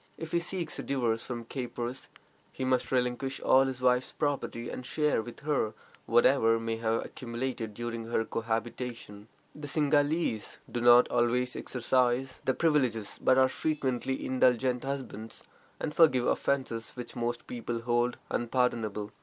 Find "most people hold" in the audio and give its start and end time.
17.15-18.17